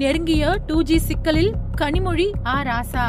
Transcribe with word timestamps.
நெருங்கிய 0.00 0.44
two 0.66 0.82
G 0.82 0.96
சிக்கலில் 0.98 1.52
கனிமொழி 1.76 2.26
ஆ 2.46 2.62
ராசா. 2.62 3.04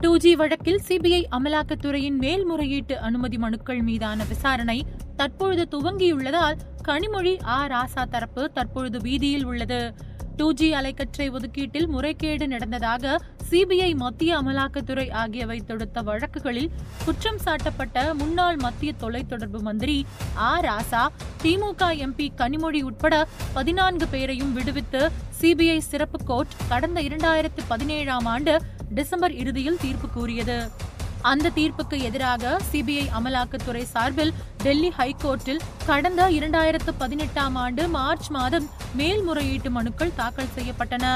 two 0.00 0.10
G 0.16 0.32
வழக்கில் 0.34 0.80
சிபிஐ 0.88 1.20
அமலாக்கத்துறையின் 1.36 2.18
மேல்முறையீட்டு 2.24 2.98
அனுமதி 2.98 3.38
மனுக்கள் 3.38 3.82
மீதான 3.82 4.24
விசாரணை 4.24 4.86
தற்பொழுது 5.16 5.64
துவங்கியுள்ளதால் 5.72 6.58
கனிமொழி 6.88 7.34
ஆ 7.56 7.66
ராசா 7.66 8.04
தரப்பு 8.10 8.52
தற்பொழுது 8.52 9.00
வீதியில் 9.00 9.44
உள்ளது. 9.44 9.80
டூ 10.36 10.52
ஜி 10.52 10.74
அலைக்கற்றை 10.74 11.28
ஒதுக்கீட்டில் 11.30 11.88
முறைகேடு 11.88 12.48
நடந்ததாக 12.48 13.18
சிபிஐ 13.50 13.94
மத்திய 13.94 14.42
அமலாக்கத்துறை 14.42 15.10
ஆகியவை 15.12 15.60
தொடுத்த 15.60 16.02
வழக்குகளில் 16.02 16.70
குற்றம் 17.04 17.40
சாட்டப்பட்ட 17.44 18.14
முன்னாள் 18.14 18.56
மத்திய 18.56 18.92
தொலைத்தொடர்பு 19.00 19.60
மந்திரி 19.60 19.96
ஆ. 20.36 20.60
ராசா 20.60 21.02
திமுக 21.42 21.90
எம்பி 21.98 22.30
கனிமொழி 22.36 22.82
உட்பட 22.82 23.14
பதினான்கு 23.54 24.08
பேரையும் 24.08 24.52
விடுவித்து 24.52 25.02
சிபிஐ 25.40 25.78
சிறப்பு 25.78 26.24
கோர்ட் 26.24 26.56
கடந்த 26.68 27.00
இரண்டாயிரத்து 27.00 27.62
பதினேழாம் 27.68 28.24
ஆண்டு 28.24 28.54
டிசம்பர் 28.90 29.32
இறுதியில் 29.32 29.76
தீர்ப்பு 29.76 30.10
கூறியது. 30.10 30.58
அந்த 31.30 31.52
தீர்ப்புக்கு 31.56 31.96
எதிராக 32.08 32.50
சிபிஐ 32.70 33.06
அமலாக்கத்துறை 33.18 33.82
சார்பில் 33.92 34.32
டெல்லி 34.64 34.90
ஹைகோர்ட்டில் 34.98 35.64
கடந்த 35.88 36.22
இரண்டாயிரத்து 36.38 36.92
பதினெட்டாம் 36.98 37.56
ஆண்டு 37.64 37.82
மார்ச் 37.96 38.28
மாதம் 38.36 38.66
மேல்முறையீட்டு 39.00 39.70
மனுக்கள் 39.78 40.16
தாக்கல் 40.20 40.54
செய்யப்பட்டன. 40.56 41.06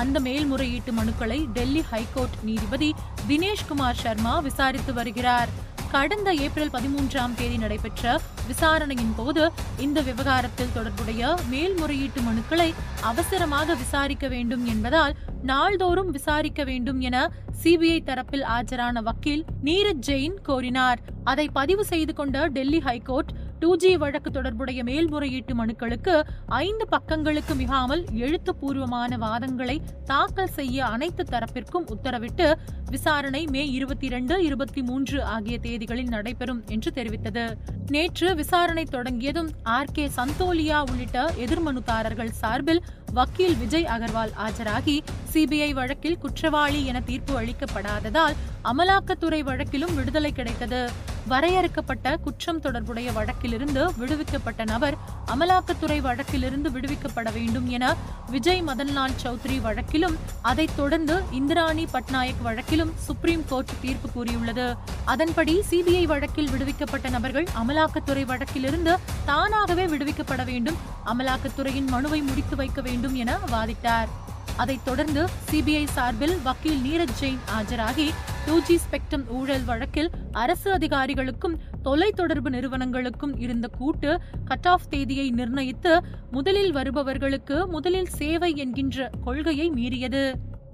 அந்த 0.00 0.16
மேல்முறையீட்டு 0.26 0.92
மனுக்களை 0.92 1.38
டெல்லி 1.56 1.82
ஹைகோர்ட் 1.90 2.36
நீதிபதி 2.48 2.90
தினேஷ்குமார் 3.28 4.02
சர்மா 4.02 4.34
விசாரித்து 4.48 4.92
வருகிறார். 4.92 5.52
கடந்த 5.90 6.34
ஏப்ரல் 6.34 6.72
பதிமூன்றாம் 6.72 7.34
தேதி 7.34 7.56
நடைபெற்ற 7.56 8.20
விசாரணையின் 8.46 9.14
போது 9.16 9.52
இந்த 9.78 9.98
விவகாரத்தில் 10.00 10.72
தொடர்புடைய 10.74 11.36
மேல்முறையீட்டு 11.50 12.20
மனுக்களை 12.20 12.68
அவசரமாக 13.00 13.74
விசாரிக்க 13.74 14.28
வேண்டும் 14.28 14.64
என்பதால் 14.64 15.14
நாள்தோறும் 15.42 16.10
விசாரிக்க 16.10 16.64
வேண்டும் 16.64 17.00
என 17.00 17.16
சிபிஐ 17.62 17.98
தரப்பில் 18.04 18.46
ஆஜரான 18.56 19.02
வக்கீல் 19.02 19.44
நீரஜ் 19.64 20.04
ஜெயின் 20.06 20.38
கோரினார். 20.48 21.02
அதை 21.24 21.48
பதிவு 21.52 21.84
செய்து 21.84 22.14
கொண்ட 22.14 22.46
டெல்லி 22.48 22.80
ஹைகோர்ட் 22.80 23.32
டூ 23.58 23.76
ஜி 23.76 23.96
வழக்கு 23.96 24.30
தொடர்புடைய 24.30 24.84
மேல்முறையீட்டு 24.84 25.54
மனுக்களுக்கு 25.54 26.14
ஐந்து 26.46 26.86
பக்கங்களுக்கு 26.90 27.54
மிகாமல் 27.56 28.04
எழுத்துப்பூர்வமான 28.12 29.16
வாதங்களை 29.16 29.76
தாக்கல் 30.04 30.54
செய்ய 30.58 30.86
அனைத்து 30.86 31.24
தரப்பிற்கும் 31.30 31.86
உத்தரவிட்டு 31.94 32.54
விசாரணை 32.90 33.46
மே 33.46 33.70
இருபத்தி 33.70 34.06
இரண்டு 34.06 34.44
இருபத்தி 34.44 34.82
மூன்று 34.82 35.24
ஆகிய 35.24 35.58
தேதிகளில் 35.62 36.08
நடைபெறும் 36.08 36.62
என்று 36.66 36.90
தெரிவித்தது. 36.94 37.44
நேற்று 37.88 38.34
விசாரணை 38.34 38.84
தொடங்கியதும் 38.84 39.50
ஆர். 39.62 39.92
கே. 39.92 40.10
சந்தோலியா 40.16 40.80
உள்ளிட்ட 40.90 41.34
எதிர்மனுதாரர்கள் 41.38 42.32
சார்பில் 42.42 42.82
வக்கீல் 43.12 43.56
விஜய் 43.56 43.84
அகர்வால் 43.84 44.32
ஆஜராகி 44.46 44.96
சிபிஐ 45.32 45.72
வழக்கில் 45.72 46.18
குற்றவாளி 46.18 46.84
என 46.84 47.00
தீர்ப்பு 47.00 47.40
அளிக்கப்படாததால் 47.40 48.36
அமலாக்கத்துறை 48.64 49.42
வழக்கிலும் 49.42 49.94
விடுதலை 49.94 50.32
கிடைத்தது. 50.32 51.14
வரையறுக்கப்பட்ட 51.28 52.16
குற்றம் 52.16 52.60
தொடர்புடைய 52.60 53.08
வழக்கிலிருந்து 53.12 53.82
விடுவிக்கப்பட்ட 54.00 54.64
நபர் 54.64 54.96
அமலாக்கத்துறை 55.34 55.98
வழக்கிலிருந்து 56.00 56.68
விடுவிக்கப்பட 56.70 57.32
வேண்டும் 57.32 57.66
என 57.68 57.84
விஜய் 58.30 58.62
மதன்லால் 58.62 59.16
சௌத்ரி 59.22 59.56
வழக்கிலும் 59.60 60.16
அதைத் 60.42 60.76
தொடர்ந்து 60.76 61.16
இந்திராணி 61.30 61.86
பட்நாயக் 61.92 62.42
வழக்கிலும் 62.42 62.92
சுப்ரீம் 63.06 63.44
கோர்ட் 63.48 63.74
தீர்ப்பு 63.80 64.10
கூறியுள்ளது. 64.10 64.66
அதன்படி 65.04 65.56
சிபிஐ 65.70 66.04
வழக்கில் 66.04 66.50
விடுவிக்கப்பட்ட 66.50 67.08
நபர்கள் 67.08 67.48
அமலாக்கத்துறை 67.62 68.24
வழக்கிலிருந்து 68.26 68.94
தானாகவே 69.24 69.86
விடுவிக்கப்பட 69.86 70.44
வேண்டும் 70.44 70.78
அமலாக்கத்துறையின் 71.14 71.90
மனுவை 71.96 72.22
முடித்து 72.22 72.56
வைக்க 72.56 72.80
வேண்டும் 72.80 73.14
என 73.14 73.38
வாதிட்டார். 73.50 74.08
அதைத் 74.56 74.84
தொடர்ந்து 74.84 75.22
சிபிஐ 75.50 75.84
சார்பில் 75.86 76.36
வக்கீல் 76.42 76.80
நீரஜ் 76.84 77.18
ஜெயின் 77.20 77.42
ஆஜராகி 77.58 78.08
டூ 78.46 78.56
ஜி 78.66 78.74
ஸ்பெக்ட்ரம் 78.82 79.24
ஊழல் 79.36 79.64
வழக்கில் 79.64 80.10
அரசு 80.42 80.68
அதிகாரிகளுக்கும் 80.76 81.54
தொலைத்தொடர்பு 81.84 82.50
நிறுவனங்களுக்கும் 82.56 83.34
இருந்த 83.44 83.66
கூட்டு 83.78 84.10
கட் 84.44 84.68
ஆஃப் 84.72 84.88
தேதியை 84.88 85.26
நிர்ணயித்து 85.30 85.92
முதலில் 86.30 86.72
வருபவர்களுக்கு 86.72 87.56
முதலில் 87.66 88.12
சேவை 88.18 88.52
என்கின்ற 88.56 89.10
கொள்கையை 89.24 89.68
மீறியது. 89.70 90.24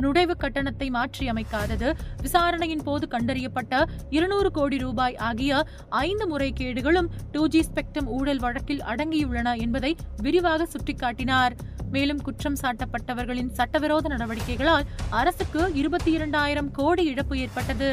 நுழைவு 0.02 0.34
கட்டணத்தை 0.36 0.86
மாற்றியமைக்காதது 0.90 1.88
விசாரணையின் 2.22 2.84
போது 2.84 3.04
கண்டறியப்பட்ட 3.10 3.82
இருநூறு 4.10 4.50
கோடி 4.50 4.78
ரூபாய் 4.78 5.16
ஆகிய 5.28 5.60
ஐந்து 5.88 6.24
முறைகேடுகளும் 6.32 7.08
டூ 7.32 7.42
ஜி 7.46 7.60
ஸ்பெக்ட்ரம் 7.68 8.08
ஊழல் 8.16 8.38
வழக்கில் 8.38 8.82
அடங்கியுள்ளன 8.92 9.54
என்பதை 9.56 9.92
விரிவாக 10.22 10.66
சுட்டிக்காட்டினார். 10.72 11.54
மேலும் 11.94 12.22
குற்றம் 12.26 12.58
சாட்டப்பட்டவர்களின் 12.62 13.52
சட்டவிரோத 13.58 14.08
நடவடிக்கைகளால் 14.14 14.88
அரசுக்கு 15.20 15.62
இருபத்தி 15.80 16.10
இரண்டாயிரம் 16.18 16.70
கோடி 16.78 17.04
இழப்பு 17.12 17.36
ஏற்பட்டது. 17.44 17.90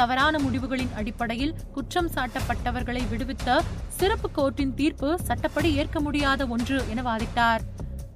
தவறான 0.00 0.34
முடிவுகளின் 0.44 0.92
அடிப்படையில் 1.00 1.54
குற்றம் 1.74 2.10
சாட்டப்பட்டவர்களை 2.16 3.02
விடுவித்த 3.12 3.58
சிறப்பு 3.98 4.28
கோர்ட்டின் 4.36 4.74
தீர்ப்பு 4.80 5.08
சட்டப்படி 5.28 5.70
ஏற்க 5.82 6.00
முடியாத 6.00 6.46
ஒன்று 6.54 6.78
என 6.92 7.02
வாதிட்டார். 7.08 7.64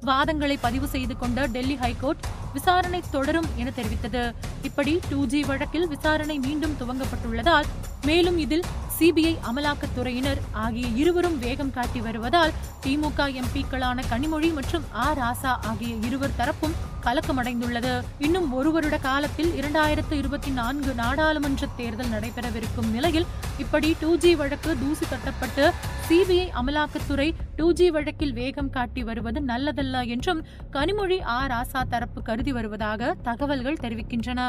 வாதங்களை 0.09 0.57
பதிவு 0.65 0.87
செய்து 0.95 1.15
கொண்ட 1.21 1.47
டெல்லி 1.55 1.77
ஹைகோர்ட் 1.83 2.25
விசாரணை 2.57 3.01
தொடரும் 3.15 3.49
என 3.61 3.69
தெரிவித்தது. 3.79 4.23
இப்படி 4.69 4.93
டூ 5.09 5.21
ஜி 5.33 5.41
வழக்கில் 5.51 5.87
விசாரணை 5.95 6.37
மீண்டும் 6.47 6.77
துவங்கப்பட்டுள்ளதால் 6.81 7.69
மேலும் 8.09 8.39
இதில் 8.45 8.67
சிபிஐ 8.99 9.37
அமலாக்கத்துறையினர் 9.49 10.39
ஆகிய 10.53 10.87
இருவரும் 10.95 11.39
வேகம் 11.39 11.71
காட்டி 11.71 12.01
வருவதால் 12.01 12.53
திமுக 12.83 13.27
எம்பிக்களான 13.35 14.03
கனிமொழி 14.11 14.53
மற்றும் 14.53 14.85
ஆ. 14.95 15.13
ராசா 15.13 15.57
ஆகிய 15.63 15.97
இருவர் 16.07 16.37
தரப்பும் 16.37 16.77
கலக்கமடைந்துள்ளது. 17.03 18.03
இன்னும் 18.19 18.53
ஒரு 18.53 18.71
வருட 18.71 18.99
காலத்தில் 18.99 19.55
இரண்டாயிரத்து 19.55 20.13
இருபத்தி 20.13 20.51
நான்கு 20.51 20.95
நாடாளுமன்ற 20.95 21.67
தேர்தல் 21.77 22.11
நடைபெறவிருக்கும் 22.11 22.91
நிலையில் 22.91 23.27
இப்படி 23.59 23.97
டூ 24.01 24.17
ஜி 24.17 24.35
வழக்கு 24.35 24.79
தூசி 24.79 25.05
தட்டப்பட்டு 25.05 25.67
சிபிஐ 26.09 26.51
அமலாக்கத்துறை 26.61 27.29
டூ 27.57 27.73
ஜி 27.73 27.91
வழக்கில் 27.91 28.33
வேகம் 28.33 28.71
காட்டி 28.71 29.03
வருவது 29.03 29.41
நல்லதல்ல 29.43 30.07
என்றும் 30.07 30.43
கனிமொழி 30.71 31.21
ஆ. 31.29 31.47
ராசா 31.47 31.89
தரப்பு 31.89 32.23
கருதி 32.23 32.53
வருவதாக 32.53 33.15
தகவல்கள் 33.23 33.83
தெரிவிக்கின்றன. 33.83 34.41